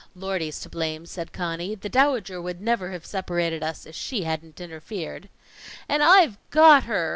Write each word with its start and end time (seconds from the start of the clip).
"Lordy's 0.15 0.59
to 0.61 0.67
blame," 0.67 1.05
said 1.05 1.31
Conny. 1.31 1.75
"The 1.75 1.87
Dowager 1.87 2.41
never 2.55 2.87
would 2.87 2.91
have 2.93 3.05
separated 3.05 3.61
us 3.61 3.85
if 3.85 3.93
she 3.93 4.23
hadn't 4.23 4.59
interfered." 4.59 5.29
"And 5.87 6.01
I've 6.01 6.39
got 6.49 6.85
her!" 6.85 7.09